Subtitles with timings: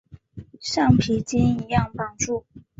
[0.59, 2.43] 橡皮筋一样绑住